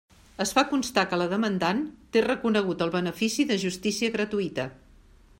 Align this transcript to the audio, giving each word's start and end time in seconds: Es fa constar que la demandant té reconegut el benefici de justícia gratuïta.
Es 0.43 0.51
fa 0.57 0.61
constar 0.69 1.03
que 1.09 1.17
la 1.21 1.27
demandant 1.33 1.83
té 2.15 2.23
reconegut 2.27 2.81
el 2.85 2.93
benefici 2.95 3.45
de 3.51 3.59
justícia 3.65 4.13
gratuïta. 4.17 4.65